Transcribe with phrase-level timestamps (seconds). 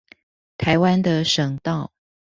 [0.57, 1.91] 臺灣的省道